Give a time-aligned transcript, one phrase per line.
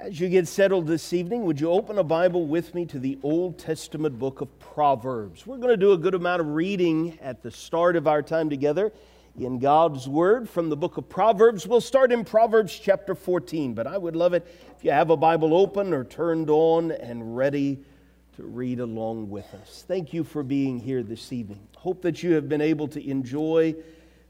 [0.00, 3.18] As you get settled this evening, would you open a Bible with me to the
[3.24, 5.44] Old Testament book of Proverbs?
[5.44, 8.48] We're going to do a good amount of reading at the start of our time
[8.48, 8.92] together
[9.36, 11.66] in God's Word from the book of Proverbs.
[11.66, 15.16] We'll start in Proverbs chapter 14, but I would love it if you have a
[15.16, 17.80] Bible open or turned on and ready
[18.36, 19.84] to read along with us.
[19.88, 21.66] Thank you for being here this evening.
[21.76, 23.74] Hope that you have been able to enjoy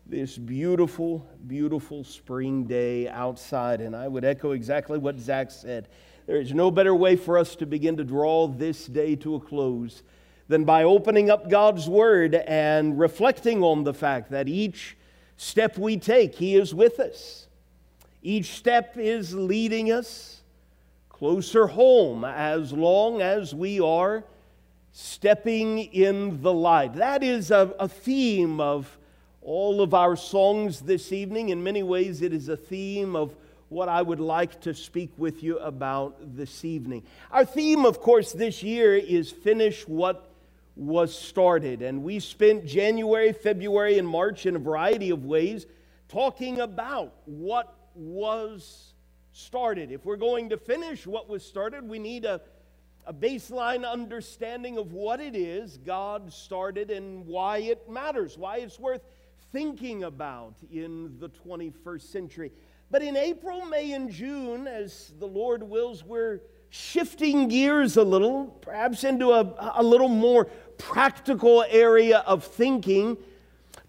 [0.08, 3.82] this beautiful, beautiful spring day outside.
[3.82, 5.88] And I would echo exactly what Zach said.
[6.26, 9.40] There is no better way for us to begin to draw this day to a
[9.40, 10.02] close
[10.48, 14.96] than by opening up God's Word and reflecting on the fact that each
[15.36, 17.46] step we take, He is with us.
[18.22, 20.40] Each step is leading us
[21.10, 24.24] closer home as long as we are
[24.92, 26.94] stepping in the light.
[26.94, 28.98] That is a, a theme of
[29.48, 31.48] all of our songs this evening.
[31.48, 33.34] In many ways, it is a theme of
[33.70, 37.04] what I would like to speak with you about this evening.
[37.30, 40.30] Our theme, of course, this year is Finish What
[40.76, 41.80] Was Started.
[41.80, 45.64] And we spent January, February, and March in a variety of ways
[46.10, 48.92] talking about what was
[49.32, 49.90] started.
[49.90, 52.42] If we're going to finish what was started, we need a,
[53.06, 58.78] a baseline understanding of what it is God started and why it matters, why it's
[58.78, 59.00] worth
[59.52, 62.52] thinking about in the 21st century.
[62.90, 66.40] But in April, May, and June, as the Lord wills, we're
[66.70, 70.46] shifting gears a little, perhaps into a, a little more
[70.76, 73.16] practical area of thinking,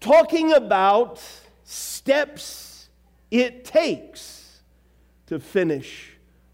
[0.00, 1.22] talking about
[1.64, 2.88] steps
[3.30, 4.60] it takes
[5.26, 6.10] to finish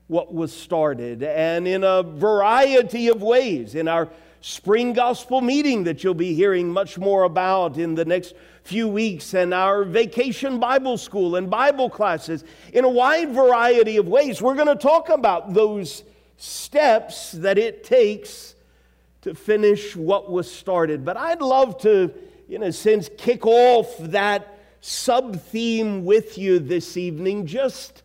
[0.08, 1.22] what was started.
[1.22, 4.08] And in a variety of ways, in our
[4.40, 8.34] spring gospel meeting that you'll be hearing much more about in the next
[8.66, 14.08] few weeks, and our vacation Bible school and Bible classes in a wide variety of
[14.08, 14.42] ways.
[14.42, 16.02] We're going to talk about those
[16.36, 18.54] steps that it takes
[19.22, 21.04] to finish what was started.
[21.04, 22.12] But I'd love to,
[22.48, 28.02] in a sense, kick off that sub theme with you this evening, just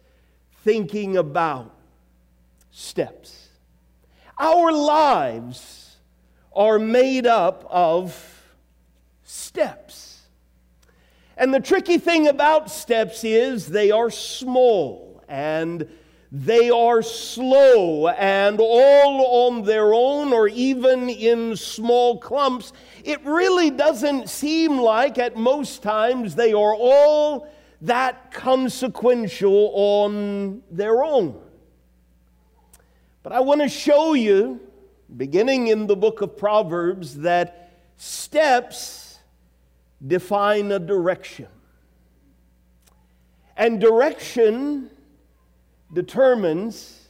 [0.63, 1.75] thinking about
[2.71, 3.49] steps.
[4.39, 5.97] Our lives
[6.55, 8.43] are made up of
[9.23, 10.10] steps.
[11.41, 15.89] And the tricky thing about steps is they are small and
[16.31, 22.73] they are slow and all on their own or even in small clumps.
[23.03, 27.51] It really doesn't seem like at most times they are all
[27.81, 31.41] that consequential on their own.
[33.23, 34.59] But I want to show you,
[35.17, 39.00] beginning in the book of Proverbs, that steps
[40.05, 41.47] define a direction.
[43.55, 44.89] And direction
[45.93, 47.09] determines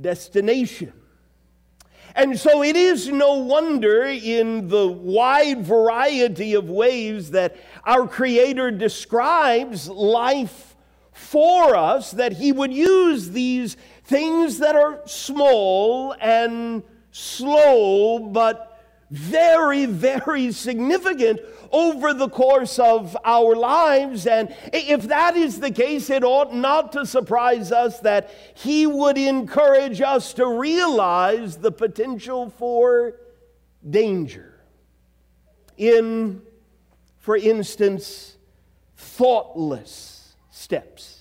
[0.00, 0.92] destination.
[2.14, 8.72] And so it is no wonder in the wide variety of ways that our Creator
[8.72, 10.74] describes life
[11.12, 16.82] for us that He would use these things that are small and
[17.12, 18.67] slow, but
[19.10, 21.40] very, very significant
[21.72, 24.26] over the course of our lives.
[24.26, 29.18] And if that is the case, it ought not to surprise us that He would
[29.18, 33.16] encourage us to realize the potential for
[33.88, 34.60] danger.
[35.76, 36.42] In,
[37.18, 38.36] for instance,
[38.96, 41.17] thoughtless steps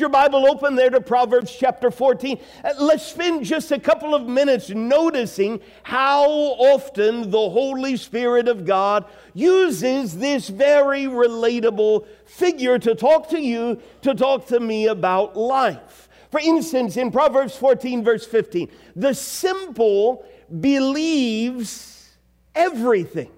[0.00, 2.40] your Bible open there to Proverbs chapter 14?
[2.64, 8.64] Uh, let's spend just a couple of minutes noticing how often the Holy Spirit of
[8.64, 15.36] God uses this very relatable figure to talk to you, to talk to me about
[15.36, 16.08] life.
[16.30, 20.24] For instance, in Proverbs 14, verse 15, the simple
[20.60, 22.08] believes
[22.54, 23.30] everything.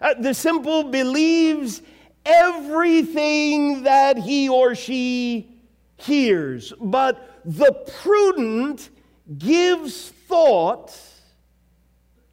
[0.00, 1.82] Uh, the simple believes
[2.24, 5.48] everything that he or she
[5.96, 8.90] hears, but the prudent
[9.38, 10.96] gives thought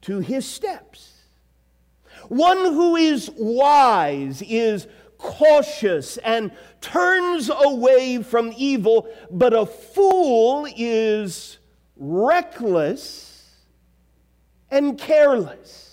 [0.02, 1.12] to his steps.
[2.28, 4.86] One who is wise is
[5.18, 11.58] cautious and turns away from evil, but a fool is
[11.96, 13.56] reckless
[14.70, 15.89] and careless.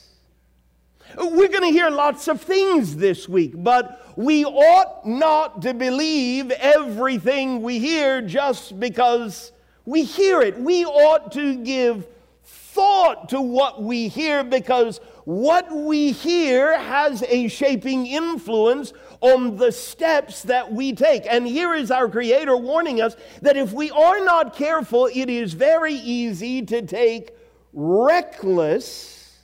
[1.19, 6.52] We're going to hear lots of things this week, but we ought not to believe
[6.52, 9.52] everything we hear just because
[9.86, 10.60] we hear it.
[10.60, 12.08] We ought to give
[12.44, 19.72] thought to what we hear because what we hear has a shaping influence on the
[19.72, 21.25] steps that we take.
[21.28, 25.54] And here is our Creator warning us that if we are not careful, it is
[25.54, 27.31] very easy to take
[27.74, 29.40] reckless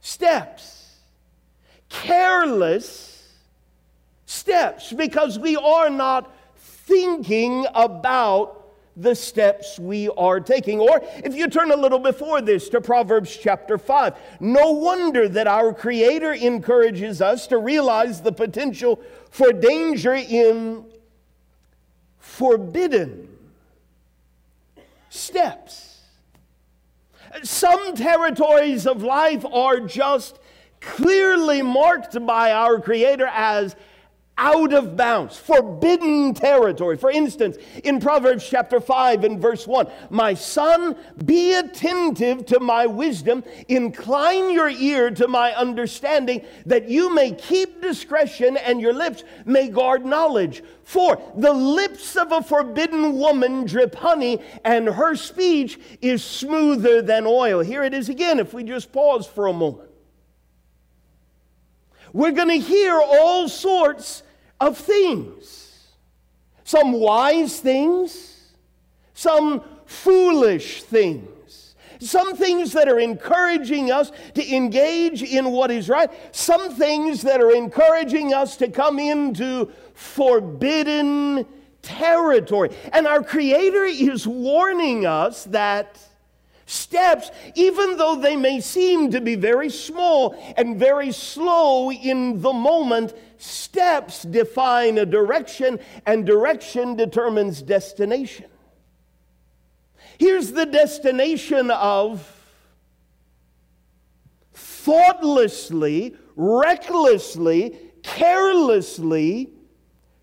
[0.00, 0.77] steps,
[1.88, 3.32] careless
[4.26, 8.54] steps, because we are not thinking about
[8.96, 10.80] the steps we are taking.
[10.80, 15.46] Or if you turn a little before this to Proverbs chapter 5, no wonder that
[15.46, 19.00] our Creator encourages us to realize the potential
[19.30, 20.84] for danger in
[22.18, 23.28] forbidden
[25.10, 26.00] steps.
[27.42, 30.38] Some territories of life are just
[30.80, 33.76] clearly marked by our Creator as
[34.38, 36.96] out of bounds, forbidden territory.
[36.96, 40.94] For instance, in Proverbs chapter 5 and verse 1, my son,
[41.24, 47.82] be attentive to my wisdom, incline your ear to my understanding, that you may keep
[47.82, 50.62] discretion and your lips may guard knowledge.
[50.84, 57.26] For the lips of a forbidden woman drip honey, and her speech is smoother than
[57.26, 57.58] oil.
[57.58, 59.87] Here it is again, if we just pause for a moment.
[62.12, 64.22] We're going to hear all sorts
[64.60, 65.64] of things
[66.64, 68.52] some wise things,
[69.14, 76.10] some foolish things, some things that are encouraging us to engage in what is right,
[76.36, 81.46] some things that are encouraging us to come into forbidden
[81.80, 82.68] territory.
[82.92, 85.98] And our Creator is warning us that
[86.68, 92.52] steps, even though they may seem to be very small and very slow in the
[92.52, 98.46] moment, steps define a direction, and direction determines destination.
[100.18, 102.34] Here's the destination of
[104.52, 109.50] thoughtlessly, recklessly, carelessly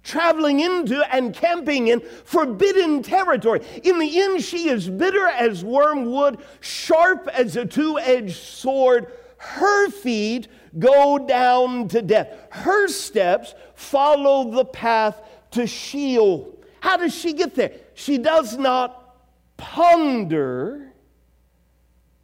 [0.06, 3.60] traveling into and camping in forbidden territory.
[3.84, 9.12] In the end, she is bitter as wormwood, sharp as a two edged sword.
[9.38, 10.48] Her feet
[10.78, 12.30] go down to death.
[12.52, 15.20] Her steps follow the path
[15.52, 16.58] to Sheol.
[16.80, 17.72] How does she get there?
[17.96, 19.16] She does not
[19.58, 20.94] ponder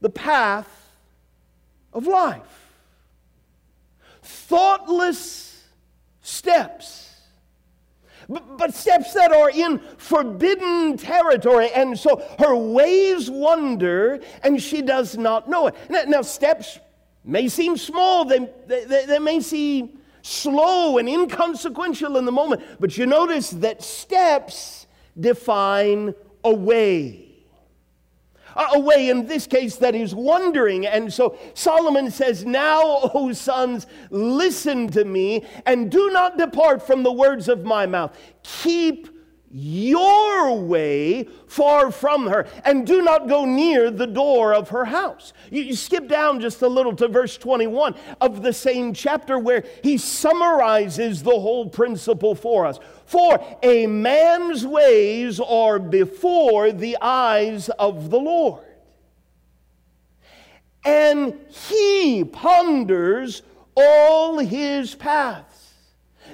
[0.01, 0.69] the path
[1.93, 2.43] of life.
[4.21, 5.63] Thoughtless
[6.21, 7.00] steps
[8.57, 11.69] but steps that are in forbidden territory.
[11.73, 15.75] And so her ways wander and she does not know it.
[15.89, 16.79] Now, now steps
[17.23, 22.97] may seem small, they, they, they may seem slow and inconsequential in the moment, but
[22.97, 24.87] you notice that steps
[25.19, 26.13] define
[26.43, 27.30] a way
[28.55, 30.85] Uh, a way in this case that is wandering.
[30.85, 37.03] And so Solomon says, Now, O sons, listen to me and do not depart from
[37.03, 38.17] the words of my mouth.
[38.43, 39.09] Keep
[39.53, 45.33] your way far from her, and do not go near the door of her house.
[45.49, 49.65] You, you, skip down just a little to verse 21 of the same chapter where
[49.83, 52.79] he summarizes the whole principle for us.
[53.11, 58.63] For a man's ways are before the eyes of the Lord,
[60.85, 63.41] and he ponders
[63.75, 65.73] all his paths.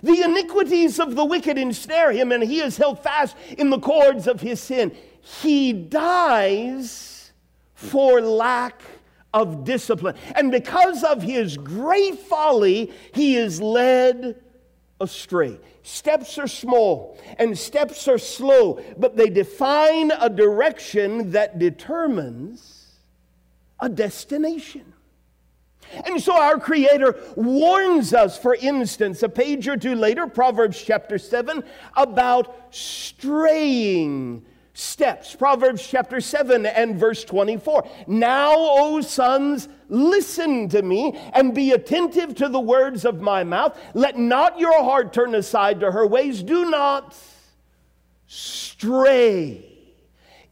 [0.03, 4.27] The iniquities of the wicked ensnare him, and he is held fast in the cords
[4.27, 4.95] of his sin.
[5.41, 7.31] He dies
[7.73, 8.83] for lack
[9.33, 10.15] of discipline.
[10.35, 14.43] And because of his great folly, he is led
[15.01, 15.57] astray.
[15.87, 22.97] Steps are small and steps are slow, but they define a direction that determines
[23.79, 24.91] a destination.
[26.05, 31.17] And so our Creator warns us, for instance, a page or two later, Proverbs chapter
[31.17, 31.63] 7,
[31.95, 34.45] about straying
[34.77, 35.35] steps.
[35.35, 37.87] Proverbs chapter 7 and verse 24.
[38.05, 43.75] Now, O sons, listen to me and be attentive to the words of my mouth.
[43.95, 46.43] Let not your heart turn aside to her ways.
[46.43, 47.17] Do not
[48.27, 49.65] stray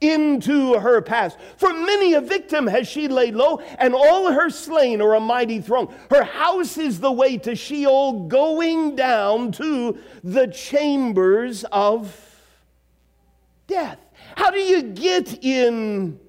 [0.02, 1.38] into her past.
[1.58, 5.62] For many a victim has she laid low, and all her slain are a mighty
[5.62, 5.94] throng.
[6.10, 12.22] Her house is the way to Sheol, going down to the chambers of
[13.68, 14.00] death.
[14.36, 16.20] How do you get in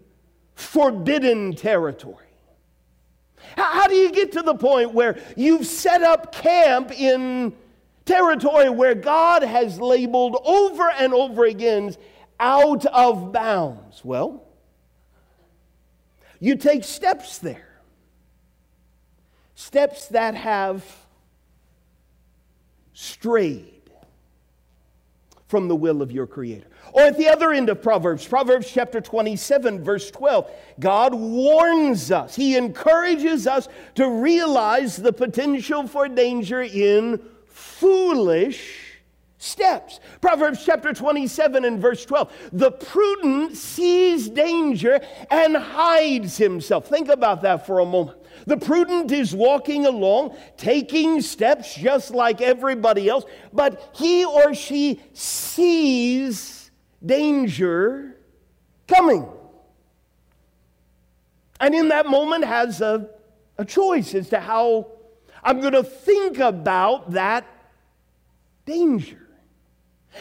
[0.54, 2.24] forbidden territory?
[3.56, 7.54] How do you get to the point where you've set up camp in
[8.04, 11.94] territory where God has labeled over and over again
[12.38, 14.04] out of bounds?
[14.04, 14.42] Well,
[16.38, 17.80] You take steps there.
[19.54, 20.84] Steps that have
[22.92, 23.90] strayed
[25.48, 26.66] from the will of your Creator.
[26.96, 30.50] Or at the other end of Proverbs, Proverbs chapter 27, verse 12,
[30.80, 38.94] God warns us, He encourages us to realize the potential for danger in foolish
[39.36, 40.00] steps.
[40.22, 42.32] Proverbs chapter 27 and verse 12.
[42.52, 44.98] The prudent sees danger
[45.30, 46.86] and hides himself.
[46.86, 48.16] Think about that for a moment.
[48.46, 55.02] The prudent is walking along, taking steps just like everybody else, but he or she
[55.12, 56.55] sees
[57.04, 58.16] danger
[58.86, 59.26] coming.
[61.60, 63.08] And in that moment has a,
[63.58, 64.88] a choice as to how
[65.42, 67.46] I'm going to think about that
[68.64, 69.26] danger.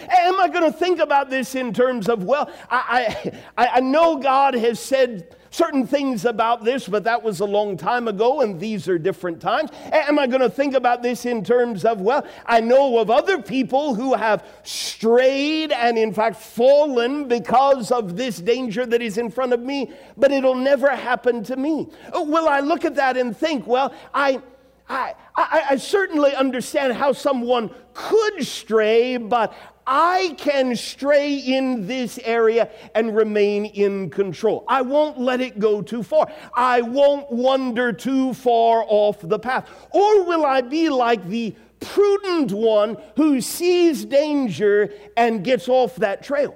[0.09, 4.17] Am I going to think about this in terms of, well, I, I, I know
[4.17, 8.59] God has said certain things about this, but that was a long time ago and
[8.59, 9.71] these are different times?
[9.91, 13.41] Am I going to think about this in terms of, well, I know of other
[13.41, 19.31] people who have strayed and in fact fallen because of this danger that is in
[19.31, 21.87] front of me, but it'll never happen to me?
[22.13, 24.41] Uh, will I look at that and think, well, I.
[24.87, 29.51] I, I, I, certainly understand how someone could stray, but
[29.87, 34.63] I can stray in this area and remain in control.
[34.67, 36.31] I won't let it go too far.
[36.55, 39.69] I won't wander too far off the path.
[39.91, 46.23] Or will I be like the prudent one who sees danger and gets off that
[46.23, 46.55] trail?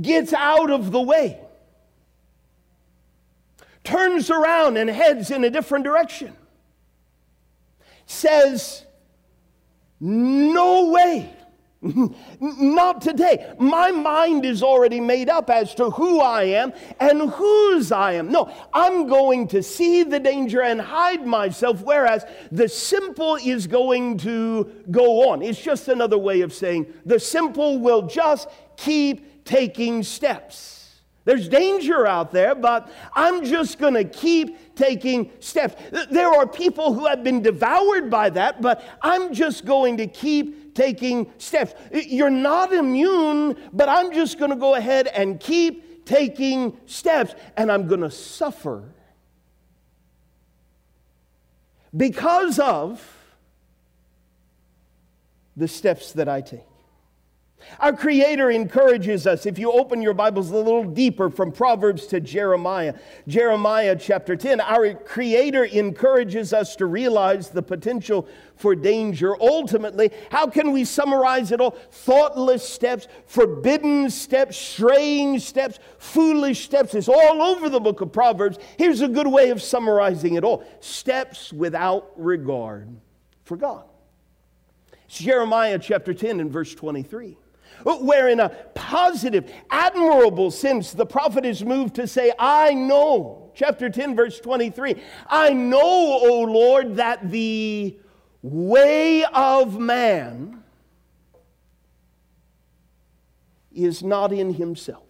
[0.00, 1.40] Gets out of the way.
[3.82, 6.36] Turns around and heads in a different direction.
[8.06, 8.86] Says,
[10.02, 11.32] no way.
[12.40, 13.54] Not today.
[13.58, 18.30] My mind is already made up as to who I am and whose I am.
[18.30, 24.18] No, I'm going to see the danger and hide myself, whereas the simple is going
[24.18, 25.40] to go on.
[25.42, 30.81] It's just another way of saying the simple will just keep taking steps.
[31.24, 35.80] There's danger out there, but I'm just going to keep taking steps.
[36.10, 40.74] There are people who have been devoured by that, but I'm just going to keep
[40.74, 41.74] taking steps.
[41.92, 47.70] You're not immune, but I'm just going to go ahead and keep taking steps, and
[47.70, 48.92] I'm going to suffer
[51.96, 53.06] because of
[55.56, 56.71] the steps that I take.
[57.80, 62.20] Our Creator encourages us, if you open your Bibles a little deeper from Proverbs to
[62.20, 62.94] Jeremiah,
[63.26, 69.34] Jeremiah chapter 10, our Creator encourages us to realize the potential for danger.
[69.40, 71.72] Ultimately, how can we summarize it all?
[71.90, 76.94] Thoughtless steps, forbidden steps, strange steps, foolish steps.
[76.94, 78.58] It's all over the book of Proverbs.
[78.78, 82.88] Here's a good way of summarizing it all steps without regard
[83.44, 83.84] for God.
[85.06, 87.36] It's Jeremiah chapter 10 and verse 23
[87.84, 93.90] where in a positive, admirable sense, the prophet is moved to say, I know, chapter
[93.90, 94.96] 10, verse 23,
[95.26, 97.96] I know, O Lord, that the
[98.42, 100.62] way of man
[103.72, 105.04] is not in himself.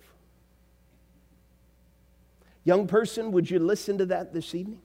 [2.65, 4.81] Young person, would you listen to that this evening?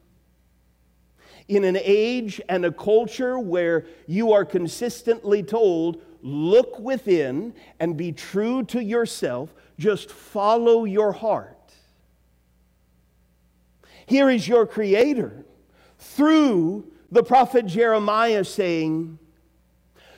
[1.47, 8.11] In an age and a culture where you are consistently told, look within and be
[8.11, 9.53] true to yourself.
[9.77, 11.57] Just follow your heart.
[14.05, 15.45] Here is your Creator
[15.99, 19.19] through the prophet Jeremiah saying,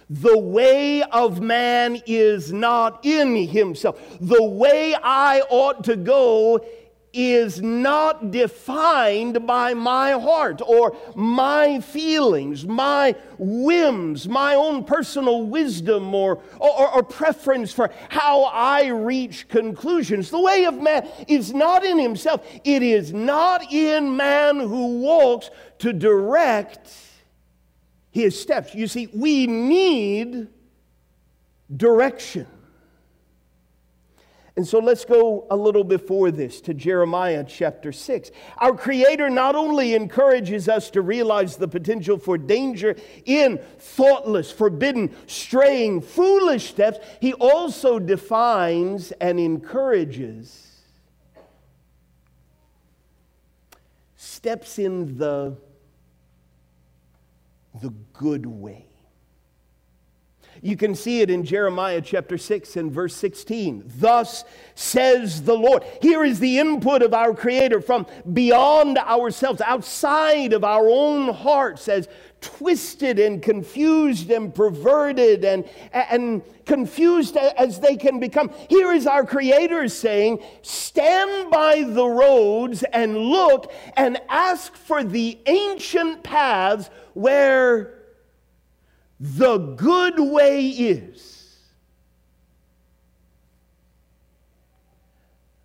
[0.10, 4.00] The way of man is not in himself.
[4.20, 6.64] The way I ought to go
[7.14, 16.14] is not defined by my heart or my feelings, my whims, my own personal wisdom
[16.14, 20.30] or, or, or, preference for how I reach conclusions.
[20.30, 25.50] The way of man is not in himself, it is not in man who walks
[25.80, 26.92] to direct
[28.12, 28.76] his steps.
[28.76, 30.48] You see, we need
[31.76, 32.48] direction.
[34.60, 38.30] And so let's go a little before this to Jeremiah chapter 6.
[38.58, 45.16] Our Creator not only encourages us to realize the potential for danger in thoughtless, forbidden,
[45.28, 50.84] straying, foolish steps, He also defines and encourages
[54.18, 55.56] steps in the,
[57.82, 58.89] the good way.
[60.62, 63.86] You can see it in Jeremiah chapter 6 and verse 16.
[63.98, 64.44] Thus
[64.76, 65.84] says the Lord.
[66.02, 71.88] Here is the input of our Creator from beyond ourselves, outside of our own hearts,
[71.88, 72.10] as
[72.42, 78.52] twisted and confused and perverted and, and confused as they can become.
[78.70, 85.38] Here is our Creator saying, Stand by the roads and look and ask for the
[85.46, 87.99] ancient paths where
[89.20, 91.40] the good way is.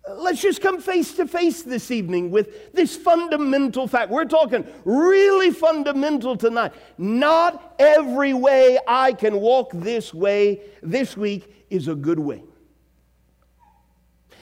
[0.07, 4.11] Let's just come face to face this evening with this fundamental fact.
[4.11, 6.73] We're talking really fundamental tonight.
[6.97, 12.43] Not every way I can walk this way this week is a good way.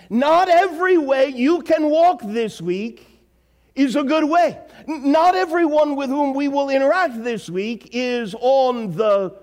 [0.09, 3.12] Not every way you can walk this week
[3.75, 4.59] is a good way.
[4.87, 9.35] Not everyone with whom we will interact this week is on the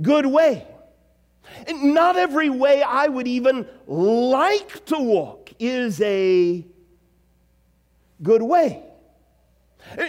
[0.00, 0.66] good way.
[1.72, 6.66] Not every way I would even like to walk is a
[8.22, 8.82] good way.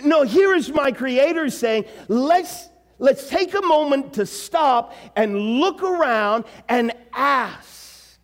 [0.04, 2.68] No, here is my Creator saying, let's,
[2.98, 8.18] let's take a moment to stop and look around and ask.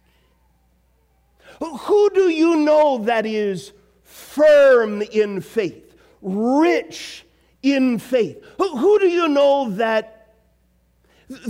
[1.60, 3.72] Who do you know that is
[4.36, 7.25] firm in faith, rich
[7.63, 8.44] in faith?
[8.58, 10.34] Who, who do you know that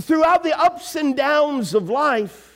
[0.00, 2.52] throughout the ups and downs of life,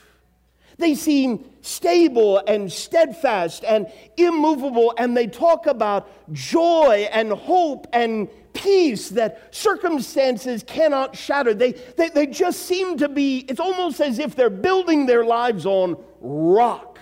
[0.79, 8.29] they seem stable and steadfast and immovable, and they talk about joy and hope and
[8.55, 11.53] peace that circumstances cannot shatter.
[11.53, 15.67] They, they, they just seem to be, it's almost as if they're building their lives
[15.67, 16.99] on rock.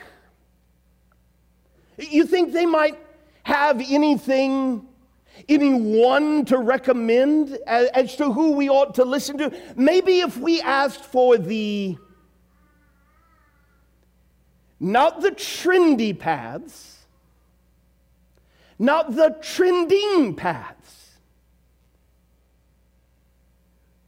[1.99, 2.99] You think they might
[3.49, 4.87] have anything,
[5.49, 9.51] anyone to recommend as, as to who we ought to listen to?
[9.75, 11.97] Maybe if we asked for the
[14.79, 17.07] not the trendy paths,
[18.79, 21.17] not the trending paths,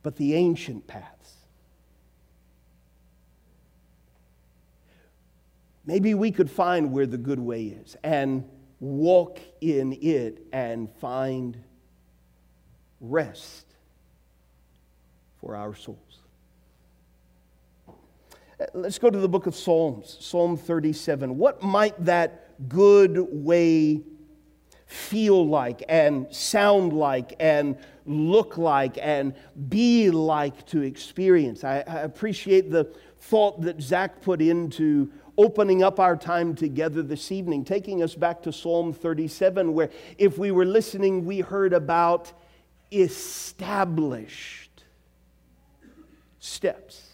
[0.03, 1.37] but the ancient paths.
[5.87, 8.45] Maybe we could find where the good way is and
[8.81, 11.63] walk in it and find
[13.01, 13.67] rest
[15.41, 15.99] for our souls.
[17.89, 21.37] Uh, let's go to the book of Psalms, Psalm 37.
[21.37, 24.03] What might that good way
[24.87, 29.35] feel like and sound like and look like and
[29.69, 31.65] be like to experience?
[31.65, 32.85] I, I appreciate the
[33.21, 38.43] thought that Zach put into opening up our time together this evening, taking us back
[38.43, 42.31] to Psalm 37, where if we were listening, we heard about
[42.93, 44.85] established
[46.41, 47.07] steps.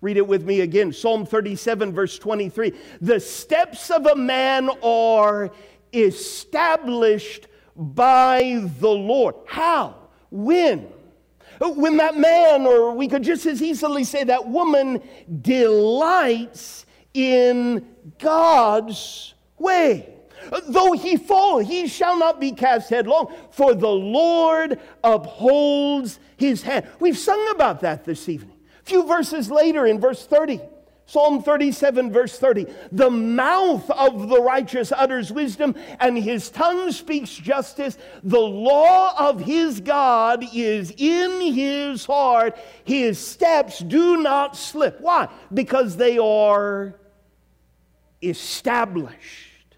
[0.00, 2.72] Read it with me again Psalm 37, verse 23.
[3.02, 5.50] The steps of a man are
[5.92, 9.34] established by the Lord.
[9.46, 9.94] How?
[10.30, 10.88] When?
[11.60, 15.02] When that man, or we could just as easily say that woman,
[15.42, 16.85] delights
[17.16, 17.86] in
[18.18, 20.12] God's way.
[20.68, 26.86] Though he fall, he shall not be cast headlong, for the Lord upholds his hand.
[27.00, 28.56] We've sung about that this evening.
[28.80, 30.60] A few verses later, in verse 30,
[31.06, 37.30] Psalm 37, verse 30 The mouth of the righteous utters wisdom, and his tongue speaks
[37.30, 37.96] justice.
[38.22, 42.58] The law of his God is in his heart.
[42.84, 45.00] His steps do not slip.
[45.00, 45.28] Why?
[45.54, 46.96] Because they are
[48.22, 49.76] established.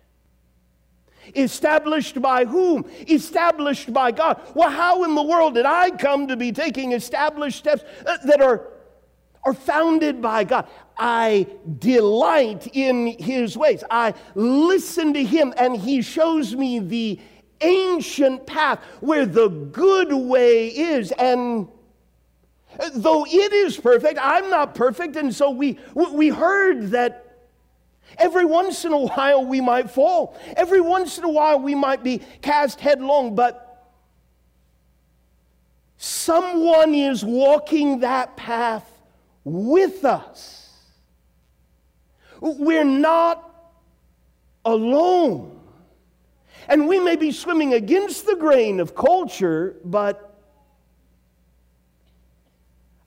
[1.34, 2.84] Established by whom?
[3.08, 4.40] Established by God.
[4.54, 8.40] Well, how in the world did I come to be taking established steps uh, that
[8.40, 8.68] are,
[9.44, 10.68] are founded by God?
[10.96, 11.46] I
[11.78, 13.84] delight in His ways.
[13.90, 17.20] I listen to Him, and He shows me the
[17.60, 21.12] ancient path where the good way is.
[21.12, 21.68] And
[22.94, 25.16] though it is perfect, I'm not perfect.
[25.16, 27.27] And so we, we heard that
[28.18, 30.36] Every once in a while we might fall.
[30.56, 33.86] Every once in a while we might be cast headlong, but
[35.96, 38.88] someone is walking that path
[39.44, 40.70] with us.
[42.40, 43.44] We're not
[44.64, 45.60] alone.
[46.68, 50.24] And we may be swimming against the grain of culture, but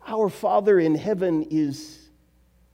[0.08, 2.01] our Father in heaven is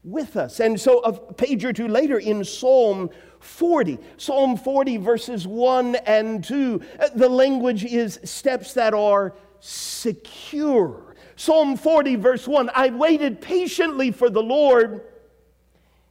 [0.08, 0.60] with us.
[0.60, 6.43] And so, a page or two later in Psalm 40, Psalm 40, verses 1 and
[6.43, 11.15] 2, uh, the language is steps that are secure.
[11.36, 15.02] Psalm 40, verse 1 I waited patiently for the Lord.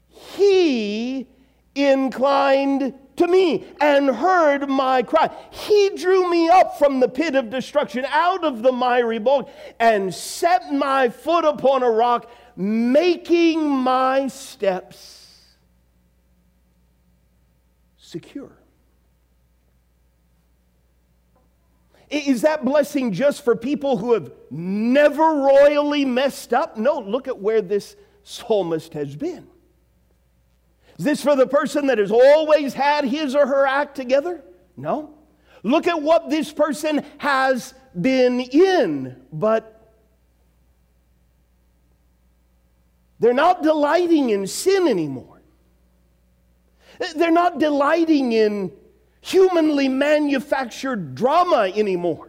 [0.09, 1.27] He
[1.75, 5.31] inclined to me and heard my cry.
[5.51, 9.49] He drew me up from the pit of destruction, out of the miry bog,
[9.81, 15.45] and set my foot upon a rock, making my steps
[17.99, 18.53] secure.
[22.09, 26.77] Is that blessing just for people who have never royally messed up?
[26.77, 29.49] No, look at where this psalmist has been.
[30.99, 34.43] Is this for the person that has always had his or her act together?
[34.77, 35.15] No.
[35.63, 39.76] Look at what this person has been in, but
[43.19, 45.41] they're not delighting in sin anymore.
[47.15, 48.73] They're not delighting in
[49.21, 52.29] humanly manufactured drama anymore.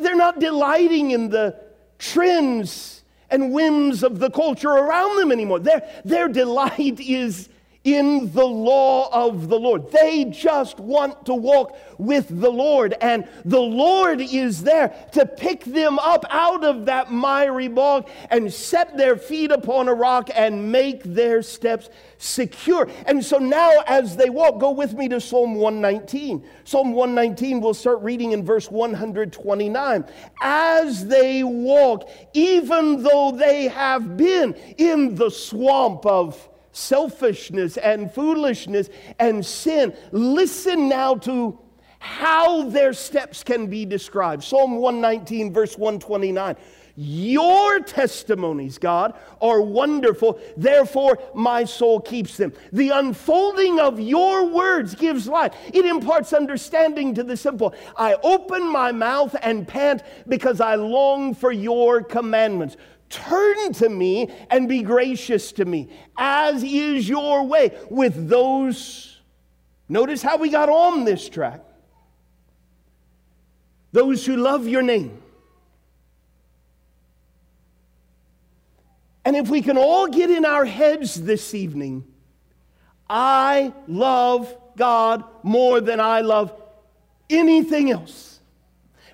[0.00, 1.60] They're not delighting in the
[1.98, 5.58] trends and whims of the culture around them anymore.
[5.60, 7.48] Their, their delight is
[7.86, 9.92] in the law of the Lord.
[9.92, 15.64] They just want to walk with the Lord, and the Lord is there to pick
[15.64, 20.72] them up out of that miry bog and set their feet upon a rock and
[20.72, 22.90] make their steps secure.
[23.06, 26.44] And so now, as they walk, go with me to Psalm 119.
[26.64, 30.04] Psalm 119, we'll start reading in verse 129.
[30.42, 38.90] As they walk, even though they have been in the swamp of selfishness and foolishness
[39.18, 39.96] and sin.
[40.12, 41.58] Listen now to
[41.98, 44.44] how their steps can be described.
[44.44, 46.56] Psalm 119, verse 129.
[46.98, 50.40] Your testimonies, God, are wonderful.
[50.56, 52.54] Therefore, my soul keeps them.
[52.72, 55.54] The unfolding of your words gives life.
[55.74, 57.74] It imparts understanding to the simple.
[57.96, 62.78] I open my mouth and pant because I long for your commandments.
[63.08, 65.88] Turn to me and be gracious to me,
[66.18, 69.20] as is your way with those.
[69.88, 71.60] Notice how we got on this track.
[73.92, 75.22] Those who love your name.
[79.24, 82.04] And if we can all get in our heads this evening,
[83.08, 86.52] I love God more than I love
[87.30, 88.35] anything else.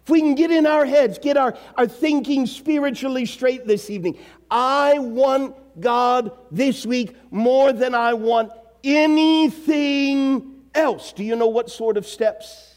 [0.04, 4.18] If we can get in our heads, get our, our thinking spiritually straight this evening,
[4.50, 8.50] I want God this week more than I want
[8.82, 11.12] anything else.
[11.12, 12.74] Do you know what sort of steps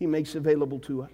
[0.00, 1.10] He makes available to us?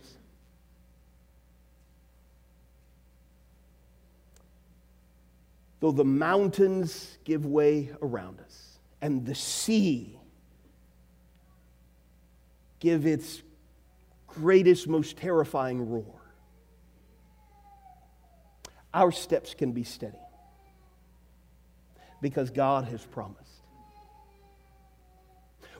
[5.80, 10.18] Though the mountains give way around us and the sea
[12.80, 13.42] give its
[14.28, 16.20] greatest, most terrifying roar.
[18.94, 20.16] Our steps can be steady
[22.20, 23.44] because God has promised.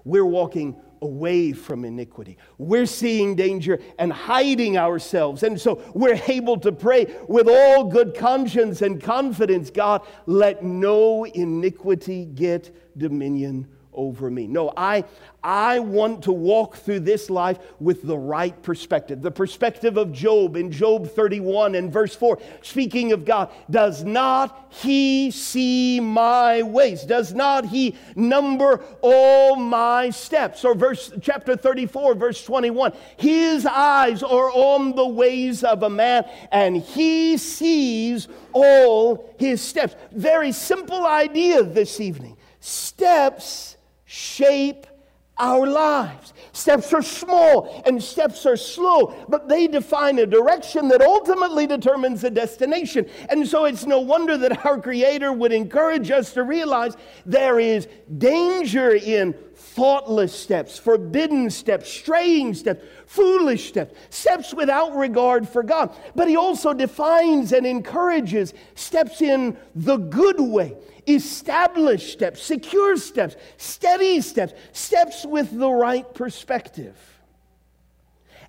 [0.04, 2.38] We're walking away from iniquity.
[2.56, 5.42] We're seeing danger and hiding ourselves.
[5.42, 11.24] And so we're able to pray with all good conscience and confidence God, let no
[11.24, 14.46] iniquity get dominion over me.
[14.46, 15.04] No, I,
[15.42, 19.22] I want to walk through this life with the right perspective.
[19.22, 24.66] The perspective of Job in Job 31 and verse 4, speaking of God, does not
[24.70, 27.02] he see my ways?
[27.02, 30.64] Does not he number all my steps?
[30.64, 36.24] Or verse chapter 34, verse 21, his eyes are on the ways of a man,
[36.52, 39.94] and he sees all his steps.
[40.12, 42.36] Very simple idea this evening.
[42.60, 43.77] Steps
[44.08, 44.86] shape
[45.36, 46.32] our lives.
[46.52, 52.22] Steps are small and steps are slow, but they define a direction that ultimately determines
[52.22, 53.06] the destination.
[53.28, 57.86] And so it's no wonder that our Creator would encourage us to realize there is
[58.16, 65.94] danger in thoughtless steps, forbidden steps, straying steps, foolish steps, steps without regard for God.
[66.16, 70.76] But He also defines and encourages steps in the good way
[71.08, 76.96] established steps, secure steps, steady steps, steps with the right perspective.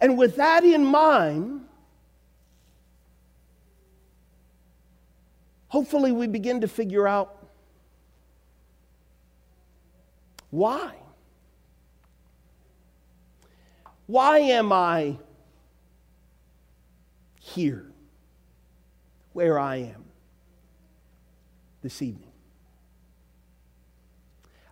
[0.02, 1.66] And with that in mind,
[5.68, 7.48] hopefully we begin to figure out
[10.50, 10.96] why.
[14.08, 15.18] Why am I
[17.40, 17.92] here
[19.34, 20.06] where I am
[21.84, 22.29] this evening?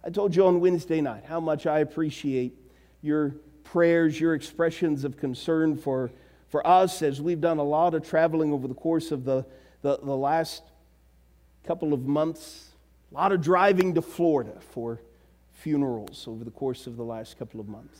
[0.07, 2.55] I told you on Wednesday night how much I appreciate
[3.01, 6.11] your prayers, your expressions of concern for
[6.47, 9.45] for us, as we've done a lot of traveling over the course of the,
[9.81, 10.63] the, the last
[11.65, 12.69] couple of months,
[13.11, 15.01] a lot of driving to Florida for
[15.51, 17.99] funerals over the course of the last couple of months.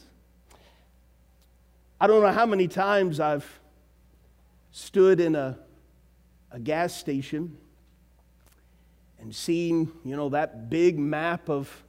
[2.00, 3.60] I don't know how many times I've
[4.72, 5.58] stood in a,
[6.52, 7.58] a gas station
[9.20, 11.84] and seen, you know, that big map of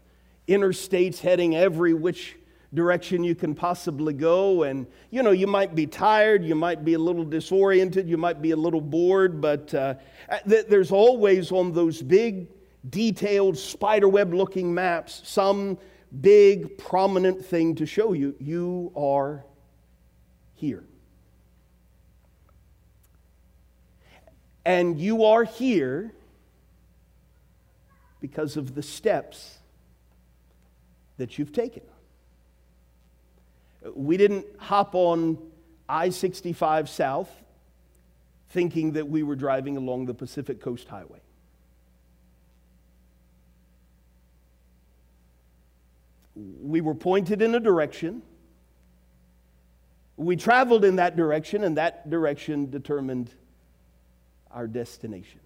[0.48, 2.36] interstates heading every which
[2.74, 4.64] direction you can possibly go.
[4.64, 8.42] And, you know, you might be tired, you might be a little disoriented, you might
[8.42, 9.94] be a little bored, but uh,
[10.48, 12.48] th- there's always on those big,
[12.90, 15.78] detailed, spiderweb looking maps some
[16.20, 18.34] big, prominent thing to show you.
[18.38, 19.44] You are
[20.54, 20.84] here.
[24.64, 26.12] And you are here
[28.20, 29.57] because of the steps
[31.18, 31.82] that you've taken.
[33.94, 35.38] We didn't hop on
[35.88, 37.30] I 65 South
[38.50, 41.20] thinking that we were driving along the Pacific Coast Highway.
[46.34, 48.22] We were pointed in a direction.
[50.16, 53.30] We traveled in that direction, and that direction determined
[54.50, 55.40] our destination.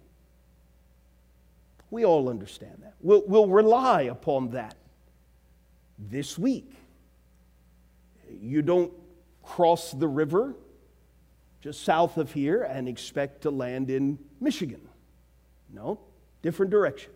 [1.89, 2.93] We all understand that.
[3.01, 4.75] We'll, we'll rely upon that
[6.09, 6.71] this week.
[8.41, 8.91] You don't
[9.43, 10.55] cross the river
[11.61, 14.81] just south of here and expect to land in Michigan.
[15.71, 15.99] No,
[16.41, 17.11] different direction.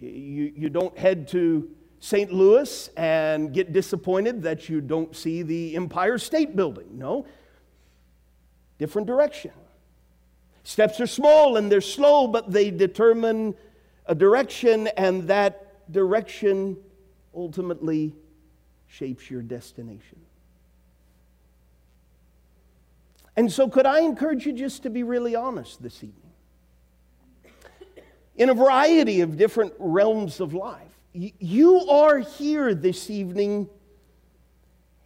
[0.00, 1.70] You, you don't head to
[2.00, 2.32] St.
[2.32, 6.86] Louis and get disappointed that you don't see the Empire State Building.
[6.92, 7.26] No,
[8.78, 9.52] different direction.
[10.62, 13.54] Steps are small and they're slow, but they determine
[14.06, 16.76] a direction, and that direction
[17.36, 18.14] ultimately
[18.88, 20.18] shapes your destination.
[23.36, 26.22] And so, could I encourage you just to be really honest this evening?
[28.36, 33.68] In a variety of different realms of life, you are here this evening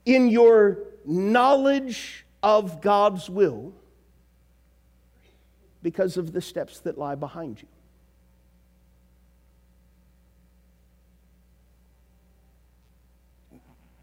[0.04, 3.72] in your knowledge of God's will
[5.82, 7.68] because of the steps that lie behind you.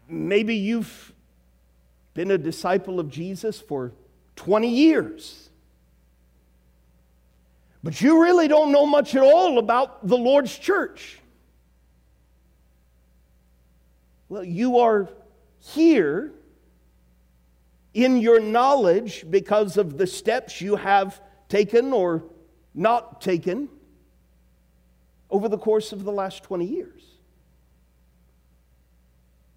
[0.08, 1.12] Maybe you've
[2.14, 3.92] been a disciple of Jesus for
[4.36, 5.50] 20 years.
[7.82, 11.20] But you really don't know much at all about the Lord's church.
[14.28, 15.08] Well, you are
[15.58, 16.32] here
[17.94, 22.24] in your knowledge because of the steps you have taken or
[22.74, 23.68] not taken
[25.30, 27.07] over the course of the last 20 years.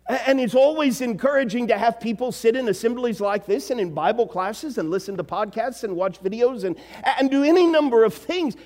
[0.07, 4.27] And it's always encouraging to have people sit in assemblies like this and in Bible
[4.27, 6.75] classes and listen to podcasts and watch videos and,
[7.19, 8.57] and do any number of things.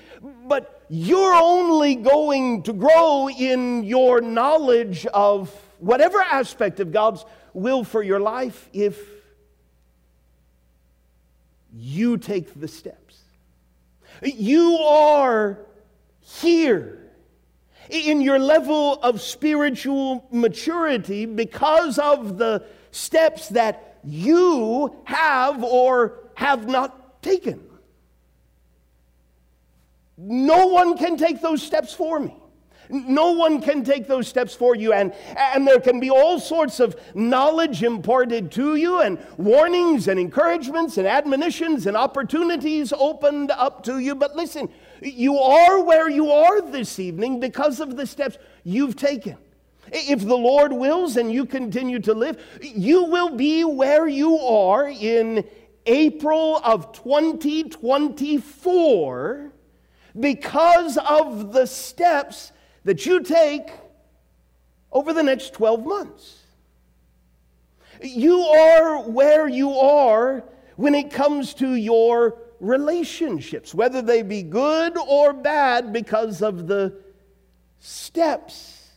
[0.46, 7.84] But you're only going to grow in your knowledge of whatever aspect of God's will
[7.84, 8.98] for your life if
[11.72, 13.20] you take the steps.
[14.22, 15.58] You are
[16.20, 17.05] here
[17.88, 26.68] in your level of spiritual maturity because of the steps that you have or have
[26.68, 27.62] not taken.
[30.16, 32.34] No one can take those steps for me.
[32.88, 36.78] No one can take those steps for you, and, and there can be all sorts
[36.78, 43.82] of knowledge imparted to you, and warnings, and encouragements, and admonitions, and opportunities opened up
[43.84, 44.14] to you.
[44.14, 44.68] But listen,
[45.00, 49.36] you are where you are this evening because of the steps you've taken.
[49.92, 54.88] If the Lord wills and you continue to live, you will be where you are
[54.88, 55.44] in
[55.86, 59.52] April of 2024
[60.18, 62.52] because of the steps
[62.84, 63.70] that you take
[64.90, 66.42] over the next 12 months.
[68.02, 70.42] You are where you are
[70.76, 76.96] when it comes to your relationships, whether they be good or bad, because of the
[77.78, 78.90] steps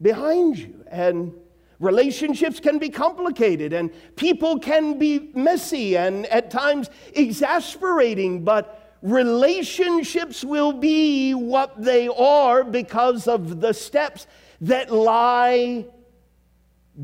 [0.00, 0.84] behind you.
[0.90, 1.32] And
[1.80, 10.44] relationships can be complicated, and people can be messy and at times exasperating, but relationships
[10.44, 14.26] will be what they are because of the steps
[14.60, 15.86] that lie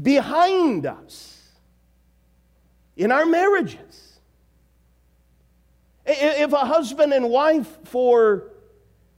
[0.03, 1.40] behind us
[2.97, 4.13] in our marriages.
[6.06, 8.50] If a husband and wife for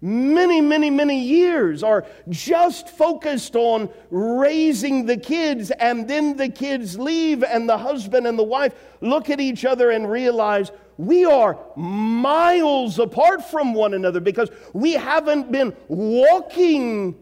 [0.00, 6.98] many, many, many years are just focused on raising the kids, and then the kids
[6.98, 11.58] leave, and the husband and the wife look at each other and realize we are
[11.76, 17.16] miles apart from one another because we haven't been walking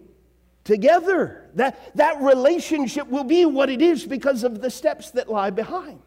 [0.62, 1.50] together.
[1.54, 6.00] That, that relationship will be what it is because of the steps that lie behind.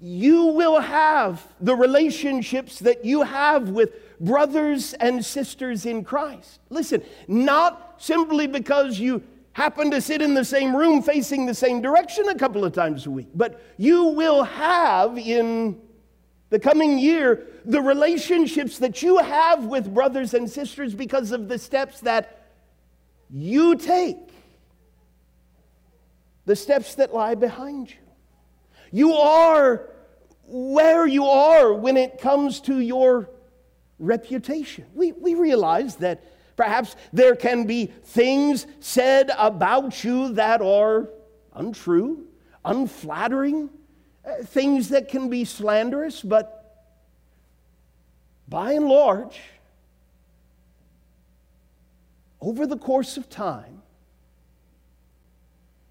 [0.00, 6.60] You will have the relationships that you have with brothers and sisters in Christ.
[6.70, 11.82] Listen, not simply because you happen to sit in the same room facing the same
[11.82, 13.28] direction a couple of times a week.
[13.34, 15.80] But you will have in
[16.50, 21.58] the coming year the relationships that you have with brothers and sisters because of the
[21.58, 22.50] steps that
[23.30, 24.16] you take,
[26.46, 28.07] the steps that lie behind you.
[28.90, 29.90] You are
[30.44, 33.30] where you are when it comes to your
[33.98, 34.86] reputation.
[34.94, 36.22] We, we realize that
[36.58, 41.08] Perhaps there can be things said about you that are
[41.54, 42.26] untrue,
[42.64, 43.70] unflattering,
[44.26, 46.90] uh, things that can be slanderous, but
[48.48, 49.38] by and large,
[52.40, 53.80] over the course of time,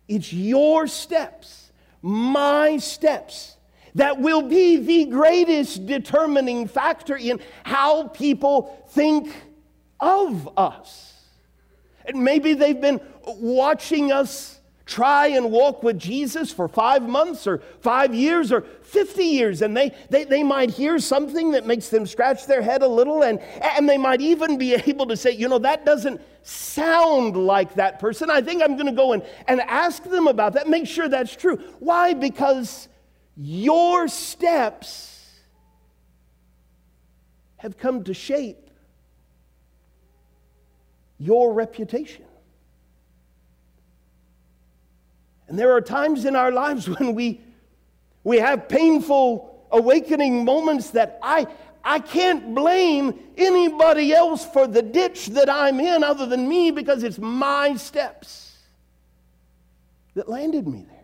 [0.09, 1.66] it's your steps,
[2.07, 3.57] my steps,
[3.95, 9.35] that will be the greatest determining factor in how people think
[9.99, 11.13] of us.
[12.05, 17.57] And maybe they've been watching us try and walk with Jesus for five months or
[17.81, 22.05] five years or 50 years, and they, they, they might hear something that makes them
[22.05, 25.49] scratch their head a little, and, and they might even be able to say, you
[25.49, 28.29] know, that doesn't sound like that person.
[28.29, 31.35] I think I'm going to go and, and ask them about that, make sure that's
[31.35, 31.57] true.
[31.79, 32.13] Why?
[32.13, 32.87] Because
[33.35, 35.13] your steps
[37.57, 38.69] have come to shape
[41.17, 42.23] your reputation.
[45.47, 47.41] And there are times in our lives when we,
[48.23, 51.47] we have painful awakening moments that I,
[51.83, 57.03] I can't blame anybody else for the ditch that I'm in other than me because
[57.03, 58.55] it's my steps
[60.15, 60.97] that landed me there.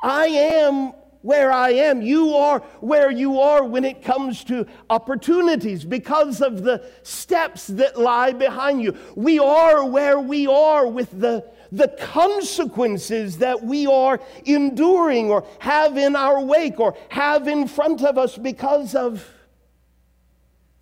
[0.00, 2.00] I am where I am.
[2.00, 7.98] You are where you are when it comes to opportunities because of the steps that
[7.98, 8.96] lie behind you.
[9.14, 15.96] We are where we are with the, the consequences that we are enduring or have
[15.96, 19.28] in our wake or have in front of us because of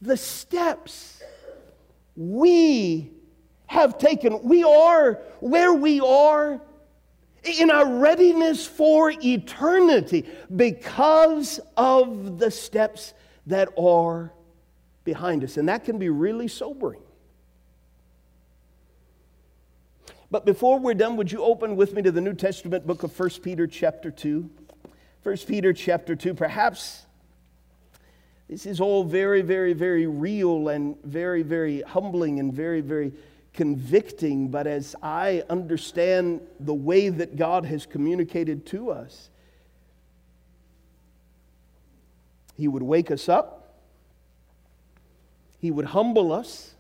[0.01, 1.23] the steps
[2.17, 3.11] we
[3.67, 4.43] have taken.
[4.43, 6.61] We are where we are
[7.59, 13.15] in our readiness for eternity because of the steps
[13.47, 14.33] that are
[15.05, 15.57] behind us.
[15.57, 17.01] And that can be really sobering.
[20.37, 23.19] But before we're done, would you open with me to the New Testament book of
[23.19, 24.51] 1 Peter, chapter 2?
[25.23, 26.35] 1 Peter, chapter 2.
[26.35, 27.07] Perhaps
[28.47, 33.15] this is all very, very, very real and very, very humbling and very, very
[33.55, 39.31] convicting, but as I understand the way that God has communicated to us,
[42.59, 43.75] He would wake us up,
[45.61, 46.76] He would humble us.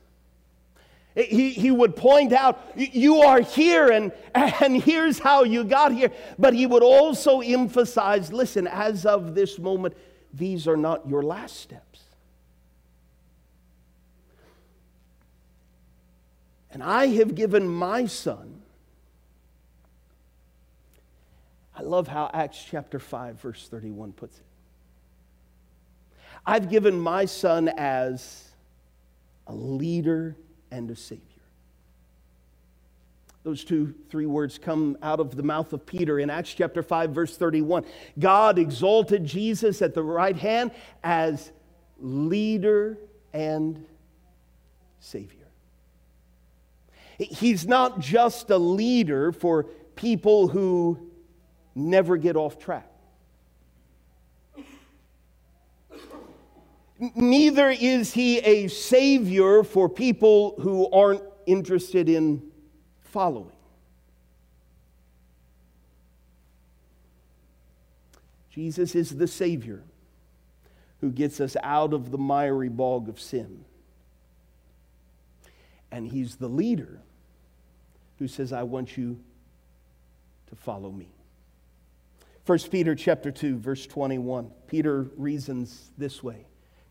[1.16, 6.12] He, he would point out, you are here and, and here's how you got here.
[6.38, 9.96] But he would also emphasize listen, as of this moment,
[10.34, 12.02] these are not your last steps.
[16.70, 18.60] And I have given my son.
[21.74, 24.44] I love how Acts chapter 5, verse 31 puts it.
[26.44, 28.50] I've given my son as
[29.46, 30.36] a leader
[30.70, 31.22] and a savior.
[33.42, 37.10] Those two, three words come out of the mouth of Peter in Acts chapter 5,
[37.10, 37.84] verse 31.
[38.18, 40.72] God exalted Jesus at the right hand
[41.04, 41.52] as
[42.00, 42.98] leader
[43.32, 43.86] and
[44.98, 45.46] savior.
[47.18, 50.98] He's not just a leader for people who
[51.74, 52.90] never get off track.
[56.98, 62.42] Neither is he a savior for people who aren't interested in
[63.00, 63.52] following.
[68.56, 69.82] Jesus is the Savior
[71.02, 73.66] who gets us out of the miry bog of sin.
[75.92, 77.02] And He's the leader
[78.18, 79.18] who says, I want you
[80.48, 81.10] to follow me.
[82.46, 84.50] 1 Peter chapter 2 verse 21.
[84.68, 86.46] Peter reasons this way.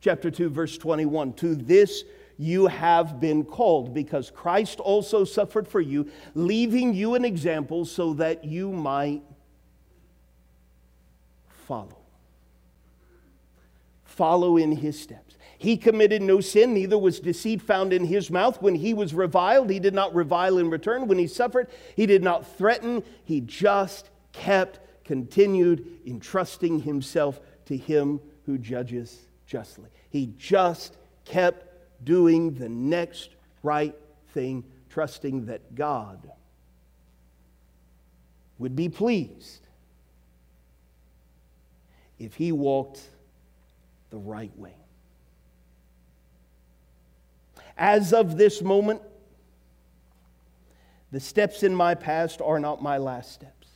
[0.05, 1.33] Chapter 2 verse 21.
[1.33, 2.03] To this
[2.37, 8.13] you have been called because Christ also suffered for you, leaving you an example so
[8.13, 9.23] that you might
[11.47, 11.97] follow.
[14.03, 15.39] Follow in his steps.
[15.57, 18.61] He committed no sin, neither was deceit found in his mouth.
[18.61, 21.07] When he was reviled, he did not revile in return.
[21.07, 23.01] When he suffered, he did not threaten.
[23.23, 29.89] He just kept continued entrusting himself to him who judges justly.
[30.15, 30.95] He just
[31.25, 33.31] kept doing the next
[33.63, 33.93] right
[34.33, 36.31] thing, trusting that God
[38.57, 39.67] would be pleased
[42.17, 43.01] if he walked
[44.09, 44.77] the right way.
[47.77, 49.01] As of this moment,
[51.11, 53.67] the steps in my past are not my last steps.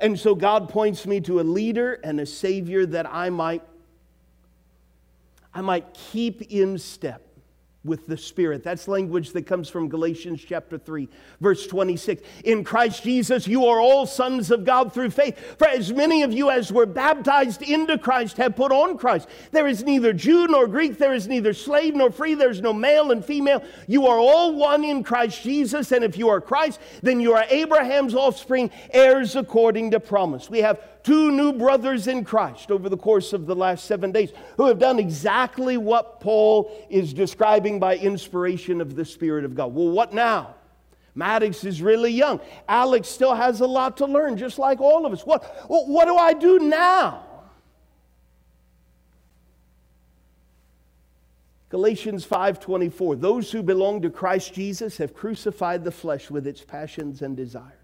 [0.00, 3.64] And so God points me to a leader and a savior that I might
[5.54, 7.22] I might keep in step
[7.84, 8.64] with the Spirit.
[8.64, 11.08] That's language that comes from Galatians chapter 3,
[11.40, 12.22] verse 26.
[12.44, 15.56] In Christ Jesus, you are all sons of God through faith.
[15.58, 19.28] For as many of you as were baptized into Christ have put on Christ.
[19.52, 23.12] There is neither Jew nor Greek, there is neither slave nor free, there's no male
[23.12, 23.62] and female.
[23.86, 25.92] You are all one in Christ Jesus.
[25.92, 30.48] And if you are Christ, then you are Abraham's offspring, heirs according to promise.
[30.48, 34.32] We have two new brothers in Christ over the course of the last seven days
[34.56, 39.74] who have done exactly what Paul is describing by inspiration of the Spirit of God.
[39.74, 40.56] Well, what now?
[41.14, 42.40] Maddox is really young.
[42.68, 45.22] Alex still has a lot to learn, just like all of us.
[45.24, 47.24] What, what do I do now?
[51.68, 57.20] Galatians 5:24 Those who belong to Christ Jesus have crucified the flesh with its passions
[57.22, 57.83] and desires.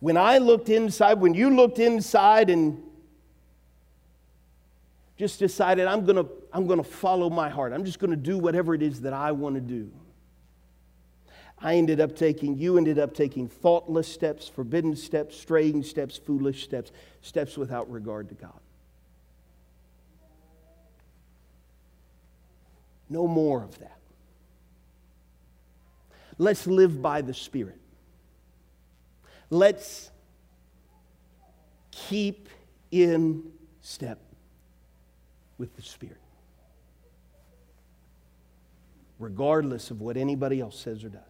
[0.00, 2.82] When I looked inside, when you looked inside and
[5.16, 8.16] just decided, I'm going to I'm going to follow my heart, I'm just going to
[8.16, 9.90] do whatever it is that I want to do.
[11.62, 16.64] I ended up taking, you ended up taking thoughtless steps, forbidden steps, straying steps, foolish
[16.64, 16.90] steps,
[17.20, 18.58] steps without regard to God.
[23.10, 23.98] No more of that.
[26.38, 27.79] Let's live by the Spirit.
[29.50, 30.10] Let's
[31.90, 32.48] keep
[32.92, 33.50] in
[33.82, 34.18] step
[35.58, 36.16] with the Spirit,
[39.18, 41.20] regardless of what anybody else says or does.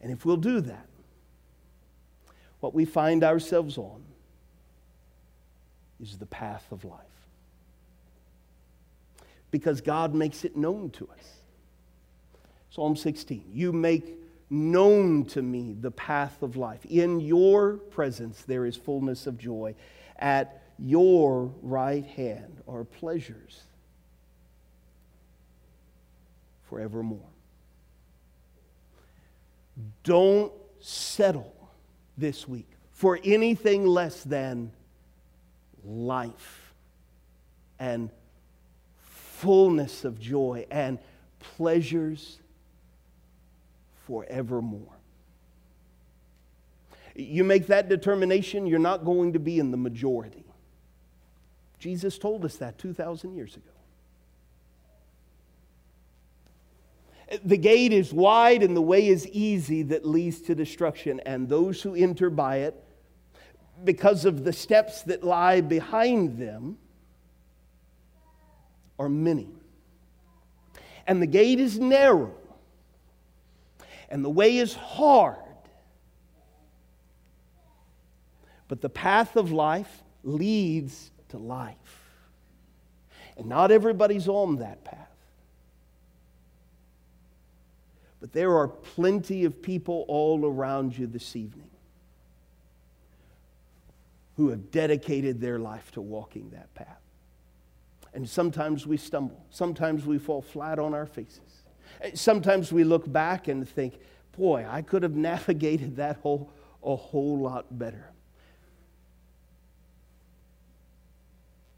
[0.00, 0.86] And if we'll do that,
[2.60, 4.02] what we find ourselves on
[6.00, 7.00] is the path of life.
[9.50, 11.36] Because God makes it known to us.
[12.70, 14.21] Psalm 16, you make
[14.52, 16.84] known to me the path of life.
[16.84, 19.74] In your presence there is fullness of joy.
[20.18, 23.62] At your right hand are pleasures
[26.68, 27.18] forevermore.
[30.04, 31.54] Don't settle
[32.18, 34.70] this week for anything less than
[35.82, 36.74] life
[37.78, 38.10] and
[38.98, 40.98] fullness of joy and
[41.40, 42.41] pleasures
[44.06, 44.98] forevermore.
[47.14, 50.44] You make that determination, you're not going to be in the majority.
[51.78, 53.66] Jesus told us that 2,000 years ago.
[57.44, 61.80] The gate is wide and the way is easy that leads to destruction, and those
[61.82, 62.82] who enter by it,
[63.84, 66.78] because of the steps that lie behind them,
[68.98, 69.48] are many.
[71.06, 72.34] And the gate is narrow
[74.12, 75.38] and the way is hard.
[78.68, 81.76] But the path of life leads to life.
[83.38, 85.08] And not everybody's on that path.
[88.20, 91.70] But there are plenty of people all around you this evening
[94.36, 97.00] who have dedicated their life to walking that path.
[98.12, 101.61] And sometimes we stumble, sometimes we fall flat on our faces.
[102.14, 103.98] Sometimes we look back and think,
[104.36, 106.50] boy, I could have navigated that whole,
[106.82, 108.10] a whole lot better.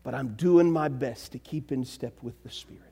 [0.02, 2.82] But I'm doing my best to keep in step with the Spirit.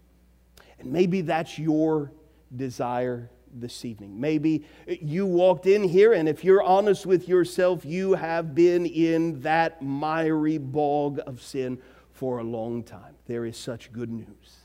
[0.79, 2.11] And maybe that's your
[2.57, 4.19] desire this evening.
[4.19, 9.41] Maybe you walked in here, and if you're honest with yourself, you have been in
[9.43, 11.79] that miry bog of sin
[12.13, 13.15] for a long time.
[13.27, 14.57] There is such good news.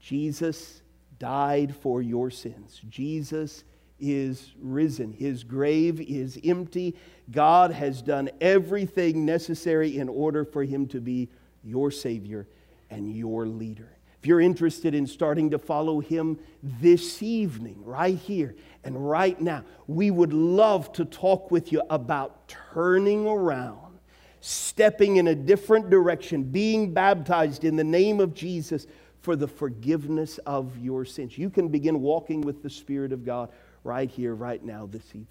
[0.00, 0.81] Jesus
[1.22, 2.80] died for your sins.
[2.88, 3.62] Jesus
[4.00, 5.12] is risen.
[5.12, 6.96] His grave is empty.
[7.30, 11.28] God has done everything necessary in order for him to be
[11.62, 12.48] your Savior
[12.90, 13.88] and your leader.
[14.18, 19.62] If you're interested in starting to follow him this evening, right here and right now,
[19.86, 24.00] we would love to talk with you about turning around,
[24.40, 28.88] stepping in a different direction, being baptized in the name of Jesus
[29.22, 31.38] for the forgiveness of your sins.
[31.38, 33.50] You can begin walking with the Spirit of God
[33.84, 35.26] right here, right now, this evening.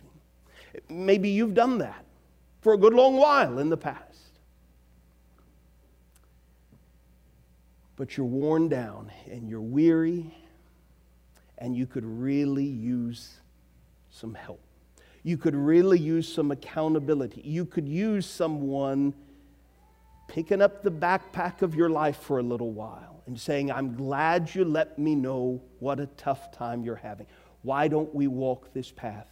[0.90, 2.06] Maybe you've done that
[2.62, 4.18] for a good long while in the past.
[7.98, 10.34] But you're worn down and you're weary,
[11.58, 13.40] and you could really use
[14.10, 14.62] some help.
[15.24, 17.42] You could really use some accountability.
[17.42, 19.14] You could use someone
[20.30, 24.54] picking up the backpack of your life for a little while and saying, I'm glad
[24.54, 27.28] you let me know what a tough time you're having.
[27.62, 29.32] Why don't we walk this path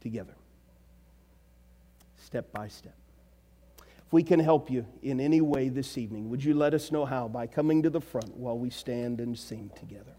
[0.00, 0.36] together,
[2.16, 2.94] step by step?
[3.80, 7.04] If we can help you in any way this evening, would you let us know
[7.04, 10.14] how by coming to the front while we stand and sing together?